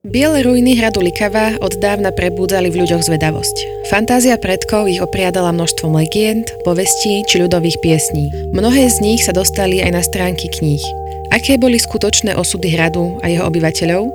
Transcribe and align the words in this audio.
Biele 0.00 0.40
ruiny 0.40 0.80
hradu 0.80 1.04
Likava 1.04 1.60
od 1.60 1.76
dávna 1.76 2.08
prebúdzali 2.08 2.72
v 2.72 2.88
ľuďoch 2.88 3.04
zvedavosť. 3.04 3.84
Fantázia 3.92 4.40
predkov 4.40 4.88
ich 4.88 4.96
opriadala 4.96 5.52
množstvom 5.52 5.92
legend, 5.92 6.48
povestí 6.64 7.20
či 7.28 7.36
ľudových 7.36 7.76
piesní. 7.84 8.32
Mnohé 8.56 8.88
z 8.88 8.96
nich 9.04 9.20
sa 9.20 9.36
dostali 9.36 9.84
aj 9.84 9.92
na 9.92 10.00
stránky 10.00 10.48
kníh. 10.48 10.80
Aké 11.36 11.60
boli 11.60 11.76
skutočné 11.76 12.32
osudy 12.32 12.72
hradu 12.72 13.20
a 13.20 13.28
jeho 13.28 13.44
obyvateľov? 13.44 14.08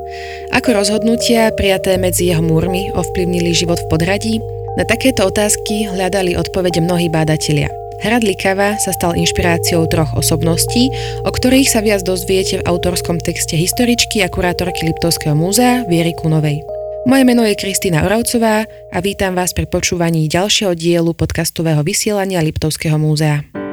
Ako 0.57 0.73
rozhodnutia 0.73 1.53
prijaté 1.53 2.01
medzi 2.01 2.33
jeho 2.33 2.41
múrmi 2.41 2.89
ovplyvnili 2.97 3.53
život 3.53 3.77
v 3.77 3.89
podradí? 3.93 4.35
Na 4.81 4.89
takéto 4.89 5.29
otázky 5.29 5.85
hľadali 5.85 6.33
odpovede 6.33 6.81
mnohí 6.81 7.13
bádatelia. 7.13 7.69
Hrad 8.03 8.27
Likava 8.27 8.75
sa 8.75 8.91
stal 8.91 9.15
inšpiráciou 9.15 9.87
troch 9.87 10.11
osobností, 10.19 10.91
o 11.23 11.31
ktorých 11.31 11.69
sa 11.71 11.79
viac 11.79 12.03
dozviete 12.03 12.59
v 12.59 12.65
autorskom 12.67 13.21
texte 13.23 13.55
historičky 13.55 14.19
a 14.25 14.27
kurátorky 14.27 14.83
Liptovského 14.83 15.37
múzea 15.37 15.87
Viery 15.87 16.11
Kunovej. 16.19 16.59
Moje 17.05 17.23
meno 17.23 17.45
je 17.45 17.55
Kristýna 17.55 18.03
Oravcová 18.03 18.65
a 18.65 18.97
vítam 18.99 19.37
vás 19.37 19.53
pri 19.53 19.69
počúvaní 19.69 20.25
ďalšieho 20.25 20.73
dielu 20.73 21.13
podcastového 21.13 21.85
vysielania 21.85 22.41
Liptovského 22.41 22.97
múzea. 22.97 23.64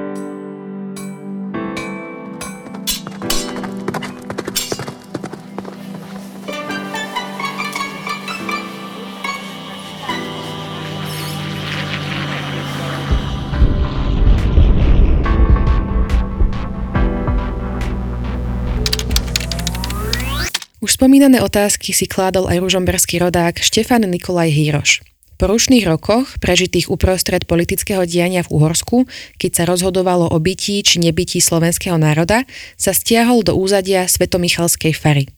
Spomínané 20.82 21.38
otázky 21.38 21.94
si 21.94 22.10
kládol 22.10 22.50
aj 22.50 22.58
ružomberský 22.58 23.22
rodák 23.22 23.62
Štefan 23.62 24.02
Nikolaj 24.02 24.50
Hýroš. 24.50 25.06
Po 25.38 25.50
rušných 25.50 25.86
rokoch, 25.86 26.38
prežitých 26.38 26.90
uprostred 26.90 27.46
politického 27.46 28.02
diania 28.02 28.42
v 28.42 28.50
Uhorsku, 28.50 29.06
keď 29.38 29.50
sa 29.50 29.64
rozhodovalo 29.66 30.26
o 30.30 30.38
bytí 30.42 30.82
či 30.82 31.02
nebytí 31.02 31.38
slovenského 31.38 31.98
národa, 31.98 32.46
sa 32.74 32.90
stiahol 32.90 33.46
do 33.46 33.54
úzadia 33.54 34.10
Svetomichalskej 34.10 34.94
fary. 34.94 35.30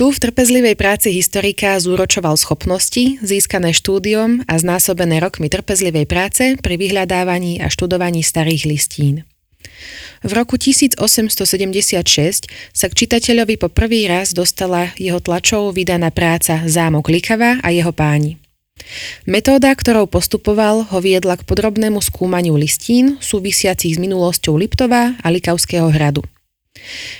Tu 0.00 0.06
v 0.08 0.16
trpezlivej 0.16 0.80
práci 0.80 1.12
historika 1.12 1.76
zúročoval 1.76 2.40
schopnosti, 2.40 3.20
získané 3.20 3.76
štúdiom 3.76 4.48
a 4.48 4.54
znásobené 4.56 5.20
rokmi 5.20 5.52
trpezlivej 5.52 6.08
práce 6.08 6.56
pri 6.56 6.80
vyhľadávaní 6.80 7.60
a 7.60 7.68
študovaní 7.68 8.24
starých 8.24 8.64
listín. 8.64 9.27
V 10.22 10.30
roku 10.34 10.58
1876 10.58 12.50
sa 12.74 12.86
k 12.90 12.92
čitateľovi 12.94 13.54
po 13.58 13.70
prvý 13.70 14.10
raz 14.10 14.34
dostala 14.34 14.90
jeho 14.98 15.22
tlačov 15.22 15.74
vydaná 15.74 16.10
práca 16.10 16.66
Zámok 16.66 17.06
Likava 17.06 17.62
a 17.62 17.68
jeho 17.70 17.94
páni. 17.94 18.38
Metóda, 19.26 19.74
ktorou 19.74 20.06
postupoval, 20.06 20.86
ho 20.90 20.98
viedla 21.02 21.36
k 21.36 21.46
podrobnému 21.46 21.98
skúmaniu 21.98 22.54
listín 22.54 23.18
súvisiacich 23.18 23.94
s 23.94 23.98
minulosťou 23.98 24.54
Liptova 24.58 25.18
a 25.18 25.26
Likavského 25.28 25.90
hradu. 25.90 26.22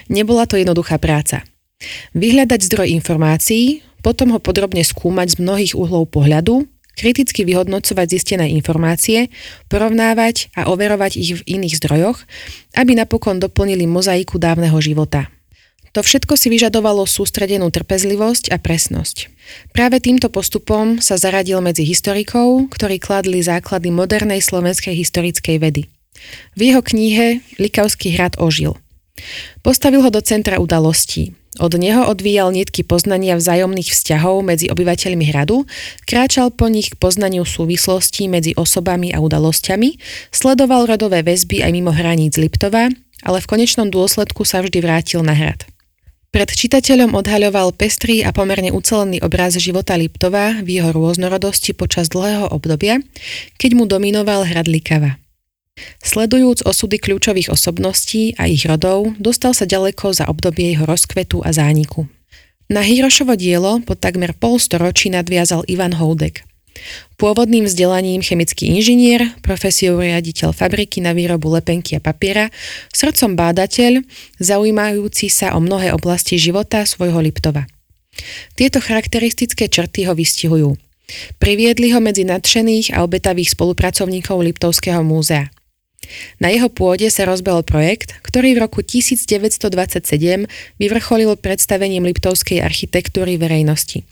Nebola 0.06 0.47
to 0.47 0.55
jednoduchá 0.56 0.97
práca. 1.03 1.42
Vyhľadať 2.14 2.61
zdroj 2.66 2.89
informácií, 2.98 3.83
potom 4.03 4.34
ho 4.34 4.41
podrobne 4.42 4.83
skúmať 4.83 5.34
z 5.34 5.36
mnohých 5.42 5.75
uhlov 5.75 6.11
pohľadu, 6.11 6.66
kriticky 6.98 7.46
vyhodnocovať 7.46 8.06
zistené 8.10 8.50
informácie, 8.58 9.30
porovnávať 9.70 10.50
a 10.58 10.66
overovať 10.66 11.12
ich 11.14 11.38
v 11.38 11.46
iných 11.46 11.78
zdrojoch, 11.78 12.18
aby 12.74 12.98
napokon 12.98 13.38
doplnili 13.38 13.86
mozaiku 13.86 14.42
dávneho 14.42 14.77
života. 14.82 15.30
To 15.96 16.04
všetko 16.04 16.36
si 16.36 16.52
vyžadovalo 16.52 17.08
sústredenú 17.08 17.72
trpezlivosť 17.72 18.52
a 18.52 18.60
presnosť. 18.60 19.32
Práve 19.72 20.02
týmto 20.04 20.28
postupom 20.28 21.00
sa 21.00 21.16
zaradil 21.16 21.64
medzi 21.64 21.86
historikov, 21.86 22.69
ktorí 22.74 23.00
kladli 23.00 23.41
základy 23.41 23.88
modernej 23.88 24.44
slovenskej 24.44 24.92
historickej 24.92 25.56
vedy. 25.56 25.82
V 26.58 26.60
jeho 26.60 26.82
knihe 26.84 27.41
Likavský 27.56 28.12
hrad 28.19 28.37
ožil. 28.37 28.76
Postavil 29.64 30.04
ho 30.04 30.10
do 30.12 30.22
centra 30.22 30.60
udalostí, 30.60 31.34
od 31.58 31.74
neho 31.78 32.06
odvíjal 32.06 32.54
nitky 32.54 32.86
poznania 32.86 33.36
vzájomných 33.36 33.91
vzťahov 33.91 34.46
medzi 34.46 34.70
obyvateľmi 34.70 35.28
hradu, 35.30 35.66
kráčal 36.08 36.54
po 36.54 36.70
nich 36.70 36.94
k 36.94 36.98
poznaniu 36.98 37.42
súvislostí 37.44 38.30
medzi 38.30 38.54
osobami 38.56 39.10
a 39.12 39.19
udalosťami, 39.19 39.98
sledoval 40.32 40.86
rodové 40.88 41.26
väzby 41.26 41.66
aj 41.66 41.70
mimo 41.74 41.92
hraníc 41.92 42.38
Liptova, 42.38 42.91
ale 43.22 43.38
v 43.42 43.50
konečnom 43.50 43.91
dôsledku 43.91 44.46
sa 44.46 44.62
vždy 44.62 44.78
vrátil 44.80 45.20
na 45.26 45.34
hrad. 45.34 45.66
Pred 46.28 46.52
čitateľom 46.52 47.16
odhaľoval 47.16 47.72
pestrý 47.72 48.20
a 48.20 48.36
pomerne 48.36 48.69
ucelený 48.69 49.25
obraz 49.25 49.56
života 49.56 49.96
Liptova 49.96 50.60
v 50.60 50.76
jeho 50.76 50.92
rôznorodosti 50.92 51.72
počas 51.72 52.12
dlhého 52.12 52.52
obdobia, 52.52 53.00
keď 53.56 53.70
mu 53.72 53.88
dominoval 53.88 54.44
hrad 54.44 54.69
Likava. 54.69 55.16
Sledujúc 56.03 56.66
osudy 56.66 56.99
kľúčových 56.99 57.53
osobností 57.53 58.34
a 58.39 58.47
ich 58.47 58.66
rodov, 58.66 59.15
dostal 59.19 59.53
sa 59.55 59.66
ďaleko 59.66 60.15
za 60.15 60.27
obdobie 60.27 60.75
jeho 60.75 60.87
rozkvetu 60.87 61.43
a 61.43 61.50
zániku. 61.55 62.06
Na 62.69 62.84
Hirošovo 62.84 63.33
dielo 63.33 63.81
po 63.81 63.97
takmer 63.97 64.37
pol 64.37 64.61
storočí 64.61 65.09
nadviazal 65.09 65.65
Ivan 65.65 65.97
Houdek. 65.97 66.44
Pôvodným 67.19 67.67
vzdelaním 67.67 68.22
chemický 68.22 68.71
inžinier, 68.71 69.34
profesiou 69.43 69.99
riaditeľ 69.99 70.55
fabriky 70.55 71.03
na 71.03 71.11
výrobu 71.11 71.50
lepenky 71.50 71.99
a 71.99 72.00
papiera, 72.00 72.55
srdcom 72.94 73.34
bádateľ, 73.34 74.06
zaujímajúci 74.38 75.27
sa 75.27 75.59
o 75.59 75.61
mnohé 75.65 75.91
oblasti 75.91 76.38
života 76.38 76.87
svojho 76.87 77.19
Liptova. 77.19 77.67
Tieto 78.55 78.78
charakteristické 78.78 79.67
črty 79.67 80.06
ho 80.06 80.15
vystihujú. 80.15 80.78
Priviedli 81.41 81.91
ho 81.97 82.05
medzi 82.05 82.22
nadšených 82.28 82.94
a 82.94 83.03
obetavých 83.03 83.56
spolupracovníkov 83.56 84.44
Liptovského 84.44 85.00
múzea. 85.00 85.49
Na 86.41 86.48
jeho 86.48 86.70
pôde 86.72 87.10
sa 87.12 87.28
rozbehol 87.28 87.66
projekt, 87.66 88.16
ktorý 88.25 88.56
v 88.56 88.62
roku 88.64 88.81
1927 88.81 90.48
vyvrcholil 90.81 91.36
predstavením 91.36 92.06
liptovskej 92.09 92.64
architektúry 92.64 93.36
verejnosti. 93.36 94.06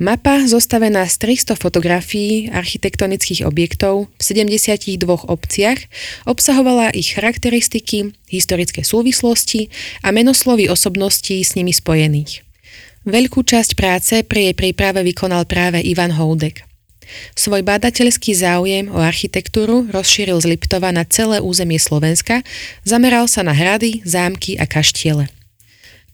Mapa, 0.00 0.48
zostavená 0.48 1.04
z 1.04 1.36
300 1.36 1.52
fotografií 1.52 2.48
architektonických 2.48 3.44
objektov 3.44 4.08
v 4.16 4.22
72 4.24 5.04
obciach, 5.04 5.78
obsahovala 6.24 6.96
ich 6.96 7.12
charakteristiky, 7.12 8.16
historické 8.32 8.80
súvislosti 8.80 9.68
a 10.00 10.16
menoslovy 10.16 10.72
osobností 10.72 11.44
s 11.44 11.60
nimi 11.60 11.76
spojených. 11.76 12.40
Veľkú 13.04 13.44
časť 13.44 13.70
práce 13.76 14.14
pri 14.24 14.52
jej 14.52 14.54
príprave 14.56 15.04
vykonal 15.04 15.44
práve 15.44 15.80
Ivan 15.84 16.16
Houdek. 16.16 16.69
Svoj 17.34 17.62
bádateľský 17.66 18.36
záujem 18.36 18.86
o 18.92 18.98
architektúru 18.98 19.88
rozšíril 19.90 20.38
z 20.42 20.56
Liptova 20.56 20.90
na 20.90 21.06
celé 21.06 21.38
územie 21.42 21.78
Slovenska, 21.78 22.42
zameral 22.82 23.26
sa 23.26 23.40
na 23.40 23.54
hrady, 23.54 24.02
zámky 24.06 24.60
a 24.60 24.66
kaštiele. 24.68 25.30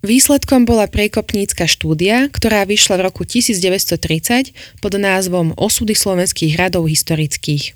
Výsledkom 0.06 0.68
bola 0.68 0.86
prekopnícka 0.86 1.66
štúdia, 1.66 2.30
ktorá 2.30 2.62
vyšla 2.68 3.00
v 3.00 3.04
roku 3.10 3.26
1930 3.26 4.78
pod 4.78 4.92
názvom 4.94 5.56
Osudy 5.58 5.96
slovenských 5.96 6.54
hradov 6.54 6.86
historických. 6.86 7.74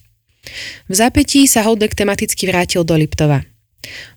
V 0.87 0.94
zápetí 0.94 1.48
sa 1.50 1.64
Holdek 1.64 1.97
tematicky 1.97 2.47
vrátil 2.47 2.84
do 2.84 2.94
Liptova. 2.94 3.42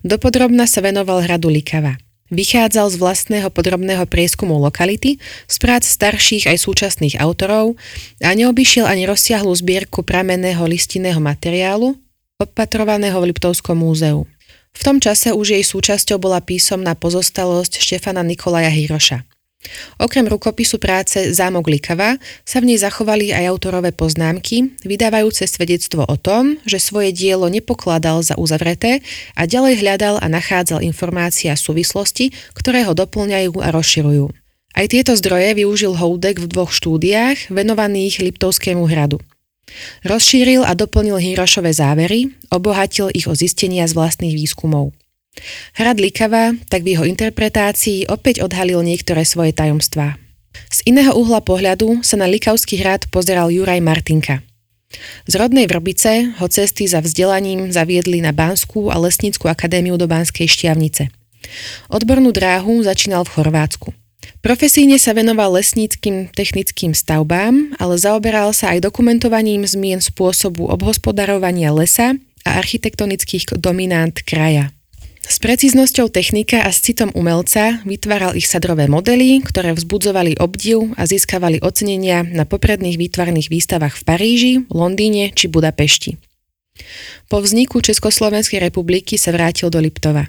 Dopodrobna 0.04 0.68
sa 0.68 0.84
venoval 0.84 1.24
hradu 1.24 1.48
Likava. 1.48 1.96
Vychádzal 2.34 2.90
z 2.90 2.96
vlastného 2.98 3.54
podrobného 3.54 4.10
prieskumu 4.10 4.58
lokality, 4.58 5.22
z 5.46 5.56
prác 5.62 5.86
starších 5.86 6.50
aj 6.50 6.58
súčasných 6.66 7.22
autorov 7.22 7.78
a 8.26 8.34
neobyšiel 8.34 8.90
ani 8.90 9.06
rozsiahlu 9.06 9.54
zbierku 9.54 10.02
pramenného 10.02 10.66
listinného 10.66 11.22
materiálu, 11.22 11.94
opatrovaného 12.42 13.22
v 13.22 13.30
Liptovskom 13.30 13.78
múzeu. 13.78 14.26
V 14.74 14.82
tom 14.82 14.98
čase 14.98 15.30
už 15.30 15.54
jej 15.54 15.62
súčasťou 15.62 16.18
bola 16.18 16.42
písomná 16.42 16.98
pozostalosť 16.98 17.78
Štefana 17.78 18.26
Nikolaja 18.26 18.74
Hiroša. 18.74 19.33
Okrem 19.98 20.28
rukopisu 20.28 20.78
práce 20.78 21.32
Zámok 21.32 21.72
Likava 21.72 22.20
sa 22.44 22.60
v 22.60 22.74
nej 22.74 22.80
zachovali 22.80 23.32
aj 23.32 23.48
autorové 23.48 23.96
poznámky, 23.96 24.76
vydávajúce 24.84 25.48
svedectvo 25.48 26.04
o 26.04 26.16
tom, 26.20 26.60
že 26.68 26.84
svoje 26.84 27.16
dielo 27.16 27.48
nepokladal 27.48 28.20
za 28.22 28.36
uzavreté 28.36 29.00
a 29.34 29.48
ďalej 29.48 29.80
hľadal 29.80 30.16
a 30.20 30.28
nachádzal 30.28 30.84
informácie 30.84 31.48
a 31.48 31.60
súvislosti, 31.60 32.36
ktoré 32.54 32.84
ho 32.84 32.94
doplňajú 32.94 33.64
a 33.64 33.72
rozširujú. 33.72 34.26
Aj 34.74 34.86
tieto 34.90 35.14
zdroje 35.14 35.54
využil 35.54 35.94
Houdek 35.94 36.42
v 36.42 36.50
dvoch 36.50 36.74
štúdiách 36.74 37.54
venovaných 37.54 38.26
Liptovskému 38.26 38.90
hradu. 38.90 39.22
Rozšíril 40.06 40.66
a 40.66 40.74
doplnil 40.74 41.18
Hirošové 41.22 41.74
závery, 41.74 42.34
obohatil 42.50 43.10
ich 43.14 43.30
o 43.30 43.34
zistenia 43.34 43.86
z 43.86 43.94
vlastných 43.94 44.34
výskumov. 44.34 44.94
Hrad 45.78 45.98
Likava 45.98 46.54
tak 46.70 46.86
v 46.86 46.98
jeho 46.98 47.06
interpretácii 47.10 48.08
opäť 48.08 48.46
odhalil 48.46 48.86
niektoré 48.86 49.26
svoje 49.26 49.52
tajomstvá. 49.52 50.22
Z 50.70 50.86
iného 50.86 51.14
uhla 51.18 51.42
pohľadu 51.42 52.06
sa 52.06 52.18
na 52.18 52.30
Likavský 52.30 52.78
hrad 52.82 53.10
pozeral 53.10 53.50
Juraj 53.50 53.82
Martinka. 53.82 54.46
Z 55.26 55.34
rodnej 55.42 55.66
Vrbice 55.66 56.38
ho 56.38 56.46
cesty 56.46 56.86
za 56.86 57.02
vzdelaním 57.02 57.74
zaviedli 57.74 58.22
na 58.22 58.30
Banskú 58.30 58.94
a 58.94 59.02
Lesnickú 59.02 59.50
akadémiu 59.50 59.98
do 59.98 60.06
Banskej 60.06 60.46
Štiavnice. 60.46 61.10
Odbornú 61.90 62.30
dráhu 62.30 62.86
začínal 62.86 63.26
v 63.26 63.34
Chorvátsku. 63.34 63.90
Profesíne 64.44 65.00
sa 65.00 65.16
venoval 65.16 65.56
lesníckým 65.56 66.30
technickým 66.32 66.92
stavbám, 66.92 67.80
ale 67.80 67.96
zaoberal 67.96 68.52
sa 68.52 68.76
aj 68.76 68.86
dokumentovaním 68.86 69.64
zmien 69.64 70.04
spôsobu 70.04 70.68
obhospodarovania 70.68 71.72
lesa 71.72 72.16
a 72.44 72.50
architektonických 72.60 73.56
dominant 73.58 74.14
kraja. 74.22 74.76
S 75.24 75.40
precíznosťou 75.40 76.12
technika 76.12 76.68
a 76.68 76.70
s 76.70 76.84
citom 76.84 77.08
umelca 77.16 77.80
vytváral 77.88 78.36
ich 78.36 78.44
sadrové 78.44 78.92
modely, 78.92 79.40
ktoré 79.40 79.72
vzbudzovali 79.72 80.36
obdiv 80.36 80.92
a 81.00 81.08
získavali 81.08 81.64
ocenenia 81.64 82.28
na 82.28 82.44
popredných 82.44 83.00
výtvarných 83.00 83.48
výstavách 83.48 83.96
v 84.00 84.04
Paríži, 84.04 84.54
Londýne 84.68 85.32
či 85.32 85.48
Budapešti. 85.48 86.20
Po 87.32 87.40
vzniku 87.40 87.80
Československej 87.80 88.60
republiky 88.60 89.16
sa 89.16 89.32
vrátil 89.32 89.72
do 89.72 89.80
Liptova. 89.80 90.28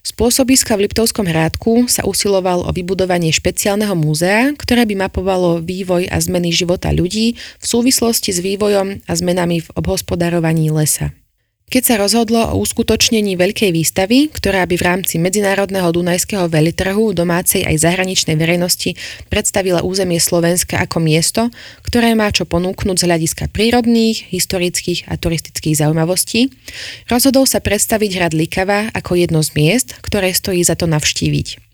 Z 0.00 0.16
v 0.16 0.80
Liptovskom 0.88 1.28
hrádku 1.28 1.84
sa 1.84 2.08
usiloval 2.08 2.64
o 2.64 2.70
vybudovanie 2.72 3.28
špeciálneho 3.36 3.92
múzea, 3.92 4.56
ktoré 4.56 4.88
by 4.88 4.96
mapovalo 4.96 5.60
vývoj 5.60 6.08
a 6.08 6.16
zmeny 6.16 6.56
života 6.56 6.88
ľudí 6.88 7.36
v 7.36 7.64
súvislosti 7.64 8.32
s 8.32 8.40
vývojom 8.40 9.04
a 9.04 9.12
zmenami 9.12 9.60
v 9.60 9.68
obhospodarovaní 9.76 10.72
lesa. 10.72 11.12
Keď 11.70 11.82
sa 11.86 12.02
rozhodlo 12.02 12.50
o 12.50 12.58
uskutočnení 12.66 13.38
veľkej 13.38 13.70
výstavy, 13.70 14.26
ktorá 14.34 14.66
by 14.66 14.74
v 14.74 14.86
rámci 14.90 15.22
Medzinárodného 15.22 15.94
Dunajského 15.94 16.50
velitrhu 16.50 17.14
domácej 17.14 17.62
aj 17.62 17.86
zahraničnej 17.86 18.34
verejnosti 18.34 18.98
predstavila 19.30 19.86
územie 19.86 20.18
Slovenska 20.18 20.82
ako 20.82 20.98
miesto, 20.98 21.46
ktoré 21.86 22.18
má 22.18 22.26
čo 22.34 22.42
ponúknuť 22.42 22.96
z 22.98 23.06
hľadiska 23.06 23.54
prírodných, 23.54 24.34
historických 24.34 25.06
a 25.06 25.14
turistických 25.14 25.78
zaujímavostí, 25.78 26.50
rozhodol 27.06 27.46
sa 27.46 27.62
predstaviť 27.62 28.10
hrad 28.18 28.34
Likava 28.34 28.90
ako 28.90 29.14
jedno 29.14 29.38
z 29.46 29.54
miest, 29.54 29.94
ktoré 30.02 30.34
stojí 30.34 30.66
za 30.66 30.74
to 30.74 30.90
navštíviť. 30.90 31.70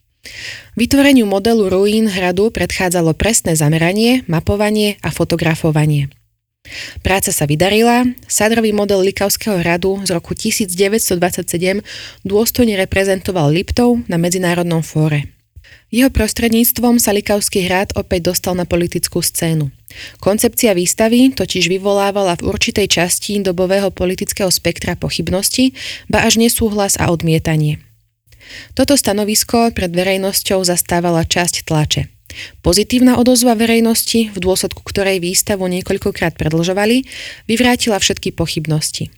Vytvoreniu 0.77 1.25
modelu 1.25 1.73
ruín 1.73 2.05
hradu 2.13 2.53
predchádzalo 2.53 3.17
presné 3.17 3.57
zameranie, 3.57 4.29
mapovanie 4.29 5.01
a 5.01 5.09
fotografovanie. 5.09 6.13
Práca 7.01 7.31
sa 7.31 7.45
vydarila, 7.47 8.07
sádrový 8.27 8.75
model 8.75 9.03
Likavského 9.05 9.61
hradu 9.61 10.03
z 10.05 10.11
roku 10.13 10.35
1927 10.35 11.83
dôstojne 12.23 12.75
reprezentoval 12.77 13.53
Liptov 13.53 14.03
na 14.11 14.19
medzinárodnom 14.19 14.83
fóre. 14.83 15.31
Jeho 15.87 16.11
prostredníctvom 16.11 16.99
sa 16.99 17.15
Likavský 17.15 17.63
hrad 17.71 17.95
opäť 17.95 18.35
dostal 18.35 18.59
na 18.59 18.67
politickú 18.67 19.23
scénu. 19.23 19.71
Koncepcia 20.19 20.75
výstavy 20.75 21.31
totiž 21.31 21.71
vyvolávala 21.71 22.35
v 22.43 22.51
určitej 22.51 22.91
časti 22.91 23.39
dobového 23.39 23.95
politického 23.95 24.51
spektra 24.51 24.99
pochybnosti, 24.99 25.79
ba 26.11 26.27
až 26.27 26.43
nesúhlas 26.43 26.99
a 26.99 27.09
odmietanie. 27.15 27.79
Toto 28.75 28.99
stanovisko 28.99 29.71
pred 29.75 29.91
verejnosťou 29.95 30.67
zastávala 30.67 31.23
časť 31.23 31.67
tlače– 31.67 32.03
Pozitívna 32.61 33.17
odozva 33.17 33.57
verejnosti, 33.57 34.33
v 34.33 34.39
dôsledku 34.39 34.83
ktorej 34.85 35.21
výstavu 35.23 35.65
niekoľkokrát 35.67 36.37
predlžovali, 36.37 37.07
vyvrátila 37.49 37.97
všetky 38.01 38.33
pochybnosti. 38.37 39.13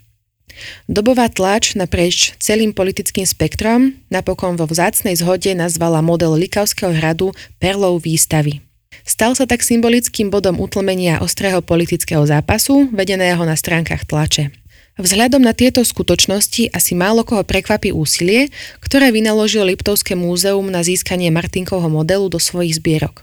Dobová 0.90 1.30
tlač 1.30 1.78
naprieč 1.78 2.34
celým 2.42 2.74
politickým 2.74 3.22
spektrom 3.22 3.94
napokon 4.10 4.58
vo 4.58 4.66
vzácnej 4.66 5.14
zhode 5.14 5.54
nazvala 5.54 6.02
model 6.02 6.34
Likavského 6.34 6.90
hradu 6.90 7.30
perlou 7.62 8.02
výstavy. 8.02 8.58
Stal 9.06 9.32
sa 9.32 9.46
tak 9.46 9.64
symbolickým 9.64 10.28
bodom 10.28 10.60
utlmenia 10.60 11.22
ostrého 11.22 11.62
politického 11.64 12.20
zápasu, 12.26 12.90
vedeného 12.92 13.40
na 13.46 13.56
stránkach 13.56 14.04
tlače. 14.04 14.50
Vzhľadom 14.98 15.38
na 15.38 15.54
tieto 15.54 15.86
skutočnosti 15.86 16.74
asi 16.74 16.92
málo 16.98 17.22
koho 17.22 17.46
prekvapí 17.46 17.94
úsilie, 17.94 18.50
ktoré 18.82 19.14
vynaložil 19.14 19.62
Liptovské 19.62 20.18
múzeum 20.18 20.66
na 20.66 20.82
získanie 20.82 21.30
Martinkovho 21.30 21.86
modelu 21.86 22.26
do 22.26 22.42
svojich 22.42 22.82
zbierok. 22.82 23.22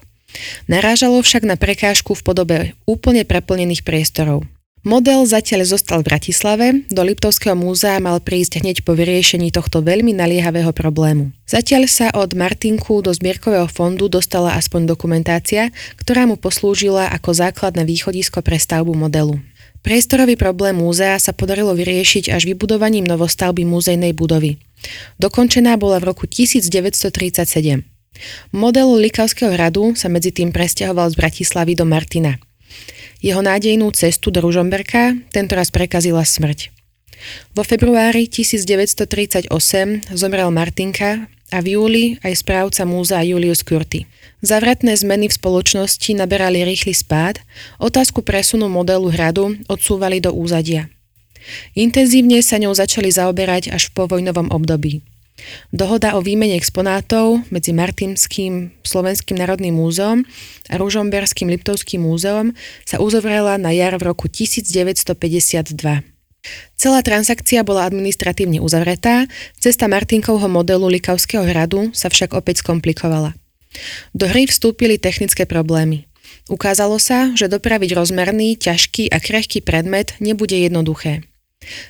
Narážalo 0.72 1.20
však 1.20 1.44
na 1.44 1.60
prekážku 1.60 2.16
v 2.16 2.24
podobe 2.24 2.58
úplne 2.88 3.28
preplnených 3.28 3.84
priestorov. 3.84 4.48
Model 4.86 5.26
zatiaľ 5.26 5.66
zostal 5.66 6.06
v 6.06 6.14
Bratislave, 6.14 6.66
do 6.94 7.02
Liptovského 7.02 7.58
múzea 7.58 7.98
mal 7.98 8.22
prísť 8.22 8.62
hneď 8.62 8.86
po 8.86 8.94
vyriešení 8.94 9.50
tohto 9.50 9.82
veľmi 9.82 10.14
naliehavého 10.14 10.70
problému. 10.78 11.34
Zatiaľ 11.50 11.90
sa 11.90 12.14
od 12.14 12.38
Martinku 12.38 13.02
do 13.02 13.10
zbierkového 13.10 13.66
fondu 13.66 14.06
dostala 14.06 14.54
aspoň 14.54 14.86
dokumentácia, 14.86 15.74
ktorá 15.98 16.30
mu 16.30 16.38
poslúžila 16.38 17.10
ako 17.10 17.34
základné 17.34 17.82
východisko 17.82 18.46
pre 18.46 18.62
stavbu 18.62 18.94
modelu. 18.94 19.42
Priestorový 19.86 20.34
problém 20.34 20.82
múzea 20.82 21.14
sa 21.22 21.30
podarilo 21.30 21.70
vyriešiť 21.78 22.34
až 22.34 22.50
vybudovaním 22.50 23.06
novostavby 23.06 23.70
múzejnej 23.70 24.18
budovy. 24.18 24.58
Dokončená 25.22 25.78
bola 25.78 26.02
v 26.02 26.10
roku 26.10 26.26
1937. 26.26 27.86
Model 28.50 28.90
Likavského 28.98 29.54
hradu 29.54 29.94
sa 29.94 30.10
medzi 30.10 30.34
tým 30.34 30.50
presťahoval 30.50 31.14
z 31.14 31.16
Bratislavy 31.22 31.78
do 31.78 31.86
Martina. 31.86 32.42
Jeho 33.22 33.46
nádejnú 33.46 33.94
cestu 33.94 34.34
do 34.34 34.42
Ružomberka 34.42 35.22
tentoraz 35.30 35.70
prekazila 35.70 36.26
smrť. 36.26 36.74
Vo 37.54 37.62
februári 37.62 38.26
1938 38.26 39.54
zomrel 40.18 40.50
Martinka 40.50 41.30
a 41.54 41.58
v 41.62 41.78
júli 41.78 42.04
aj 42.26 42.34
správca 42.42 42.90
múzea 42.90 43.22
Julius 43.22 43.62
Kurty. 43.62 44.10
Zavratné 44.46 44.94
zmeny 44.94 45.26
v 45.26 45.38
spoločnosti 45.42 46.14
naberali 46.14 46.62
rýchly 46.62 46.94
spád, 46.94 47.42
otázku 47.82 48.22
presunu 48.22 48.70
modelu 48.70 49.10
hradu 49.10 49.58
odsúvali 49.66 50.22
do 50.22 50.30
úzadia. 50.38 50.86
Intenzívne 51.74 52.46
sa 52.46 52.62
ňou 52.62 52.78
začali 52.78 53.10
zaoberať 53.10 53.74
až 53.74 53.90
v 53.90 54.06
povojnovom 54.06 54.54
období. 54.54 55.02
Dohoda 55.74 56.14
o 56.14 56.22
výmene 56.22 56.54
exponátov 56.62 57.42
medzi 57.50 57.74
Martinským 57.74 58.70
Slovenským 58.86 59.42
národným 59.42 59.82
múzeom 59.82 60.22
a 60.70 60.74
Ružomberským 60.78 61.50
Liptovským 61.50 62.06
múzeom 62.06 62.54
sa 62.86 63.02
uzavrela 63.02 63.58
na 63.58 63.74
jar 63.74 63.98
v 63.98 64.14
roku 64.14 64.30
1952. 64.30 65.74
Celá 66.78 67.00
transakcia 67.02 67.66
bola 67.66 67.90
administratívne 67.90 68.62
uzavretá, 68.62 69.26
cesta 69.58 69.90
Martinkovho 69.90 70.46
modelu 70.46 70.86
Likavského 70.86 71.42
hradu 71.42 71.90
sa 71.98 72.14
však 72.14 72.38
opäť 72.38 72.62
skomplikovala. 72.62 73.34
Do 74.14 74.30
hry 74.30 74.48
vstúpili 74.48 75.00
technické 75.00 75.44
problémy. 75.44 76.08
Ukázalo 76.46 77.02
sa, 77.02 77.34
že 77.34 77.50
dopraviť 77.50 77.98
rozmerný, 77.98 78.54
ťažký 78.62 79.10
a 79.10 79.18
krehký 79.18 79.66
predmet 79.66 80.14
nebude 80.22 80.54
jednoduché. 80.54 81.26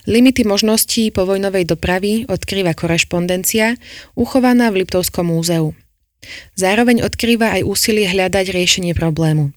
Limity 0.08 0.48
možností 0.48 1.12
povojnovej 1.12 1.68
dopravy 1.68 2.24
odkrýva 2.32 2.72
korešpondencia, 2.72 3.76
uchovaná 4.16 4.72
v 4.72 4.88
Liptovskom 4.88 5.28
múzeu. 5.28 5.76
Zároveň 6.56 7.04
odkrýva 7.04 7.60
aj 7.60 7.68
úsilie 7.68 8.08
hľadať 8.08 8.56
riešenie 8.56 8.96
problému. 8.96 9.52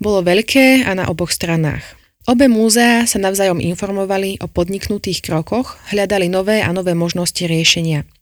Bolo 0.00 0.24
veľké 0.24 0.88
a 0.88 0.96
na 0.96 1.04
oboch 1.12 1.28
stranách. 1.28 1.84
Obe 2.24 2.48
múzea 2.48 3.04
sa 3.04 3.20
navzájom 3.20 3.60
informovali 3.60 4.40
o 4.40 4.48
podniknutých 4.48 5.20
krokoch, 5.20 5.76
hľadali 5.92 6.32
nové 6.32 6.64
a 6.64 6.72
nové 6.72 6.96
možnosti 6.96 7.44
riešenia– 7.44 8.08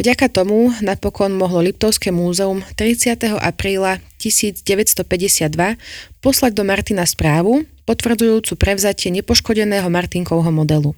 Vďaka 0.00 0.30
tomu 0.30 0.72
napokon 0.82 1.34
mohlo 1.34 1.62
Liptovské 1.62 2.10
múzeum 2.10 2.62
30. 2.76 3.38
apríla 3.38 4.02
1952 4.18 5.50
poslať 6.24 6.52
do 6.56 6.64
Martina 6.64 7.04
správu, 7.04 7.66
potvrdzujúcu 7.84 8.52
prevzatie 8.56 9.12
nepoškodeného 9.12 9.86
Martinkovho 9.92 10.50
modelu. 10.50 10.96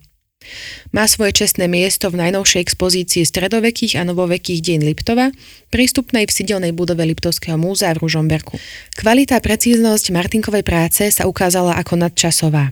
Má 0.94 1.04
svoje 1.10 1.42
čestné 1.42 1.66
miesto 1.66 2.06
v 2.06 2.22
najnovšej 2.22 2.62
expozícii 2.62 3.26
stredovekých 3.26 3.98
a 3.98 4.06
novovekých 4.06 4.62
deň 4.62 4.78
Liptova, 4.86 5.34
prístupnej 5.75 6.30
v 6.30 6.32
sídelnej 6.32 6.72
budove 6.72 7.02
Liptovského 7.02 7.58
múzea 7.58 7.90
v 7.98 8.06
Ružomberku. 8.06 8.54
Kvalita 8.94 9.38
a 9.38 9.44
precíznosť 9.44 10.14
Martinkovej 10.14 10.62
práce 10.62 11.10
sa 11.10 11.26
ukázala 11.26 11.75
ako 11.75 11.98
nadčasová. 11.98 12.70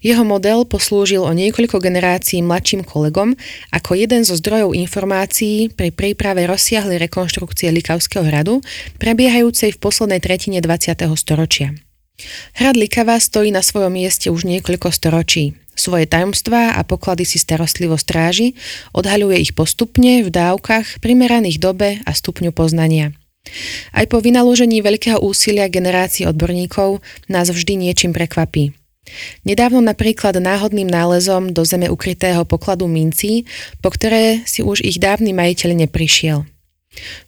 Jeho 0.00 0.22
model 0.22 0.64
poslúžil 0.64 1.24
o 1.24 1.32
niekoľko 1.34 1.82
generácií 1.82 2.40
mladším 2.44 2.86
kolegom 2.86 3.34
ako 3.74 3.98
jeden 3.98 4.22
zo 4.22 4.38
zdrojov 4.38 4.76
informácií 4.76 5.72
pri 5.74 5.90
príprave 5.90 6.46
rozsiahlej 6.46 7.02
rekonštrukcie 7.08 7.68
Likavského 7.74 8.24
hradu, 8.24 8.62
prebiehajúcej 9.02 9.74
v 9.74 9.78
poslednej 9.82 10.20
tretine 10.22 10.58
20. 10.62 10.98
storočia. 11.18 11.74
Hrad 12.58 12.74
Likava 12.74 13.14
stojí 13.18 13.54
na 13.54 13.62
svojom 13.62 13.94
mieste 13.94 14.26
už 14.30 14.42
niekoľko 14.42 14.90
storočí. 14.90 15.54
Svoje 15.78 16.10
tajomstvá 16.10 16.74
a 16.74 16.82
poklady 16.82 17.22
si 17.22 17.38
starostlivo 17.38 17.94
stráži, 17.94 18.58
odhaľuje 18.90 19.38
ich 19.38 19.52
postupne 19.54 20.26
v 20.26 20.28
dávkach 20.34 20.98
primeraných 20.98 21.62
dobe 21.62 22.02
a 22.02 22.10
stupňu 22.10 22.50
poznania. 22.50 23.14
Aj 23.94 24.04
po 24.10 24.18
vynaložení 24.18 24.82
veľkého 24.82 25.22
úsilia 25.22 25.70
generácií 25.70 26.26
odborníkov 26.26 26.98
nás 27.30 27.48
vždy 27.48 27.78
niečím 27.78 28.10
prekvapí. 28.10 28.77
Nedávno 29.44 29.80
napríklad 29.80 30.38
náhodným 30.40 30.88
nálezom 30.88 31.52
do 31.52 31.62
zeme 31.64 31.88
ukrytého 31.88 32.44
pokladu 32.44 32.86
mincí, 32.86 33.44
po 33.82 33.92
ktoré 33.92 34.42
si 34.44 34.64
už 34.64 34.84
ich 34.84 35.00
dávny 35.00 35.32
majiteľ 35.36 35.86
neprišiel. 35.86 36.46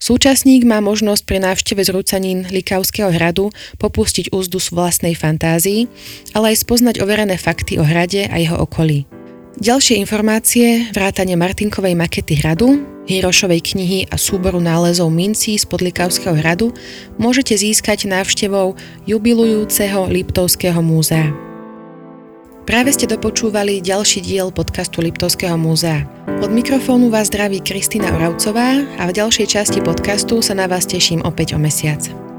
Súčasník 0.00 0.66
má 0.66 0.82
možnosť 0.82 1.22
pri 1.28 1.38
návšteve 1.44 1.82
zrúcanín 1.84 2.48
Likavského 2.48 3.12
hradu 3.12 3.54
popustiť 3.78 4.32
úzdu 4.34 4.58
z 4.58 4.72
vlastnej 4.74 5.14
fantázii, 5.14 5.86
ale 6.34 6.56
aj 6.56 6.66
spoznať 6.66 7.04
overené 7.04 7.36
fakty 7.38 7.78
o 7.78 7.84
hrade 7.84 8.26
a 8.26 8.36
jeho 8.40 8.58
okolí. 8.58 9.06
Ďalšie 9.60 10.00
informácie, 10.00 10.88
vrátane 10.96 11.36
Martinkovej 11.36 11.92
makety 11.92 12.40
hradu, 12.40 12.80
Hirošovej 13.10 13.74
knihy 13.74 14.00
a 14.08 14.16
súboru 14.16 14.62
nálezov 14.62 15.10
mincí 15.10 15.58
z 15.58 15.66
Podlikavského 15.66 16.32
hradu 16.38 16.70
môžete 17.18 17.58
získať 17.58 18.06
návštevou 18.06 18.78
jubilujúceho 19.04 20.06
Liptovského 20.08 20.78
múzea. 20.78 21.49
Práve 22.70 22.94
ste 22.94 23.10
dopočúvali 23.10 23.82
ďalší 23.82 24.22
diel 24.22 24.54
podcastu 24.54 25.02
Liptovského 25.02 25.58
múzea. 25.58 26.06
Od 26.38 26.54
mikrofónu 26.54 27.10
vás 27.10 27.26
zdraví 27.26 27.58
Kristýna 27.58 28.14
Oravcová 28.14 28.86
a 28.94 29.10
v 29.10 29.16
ďalšej 29.18 29.58
časti 29.58 29.82
podcastu 29.82 30.38
sa 30.38 30.54
na 30.54 30.70
vás 30.70 30.86
teším 30.86 31.18
opäť 31.26 31.58
o 31.58 31.58
mesiac. 31.58 32.29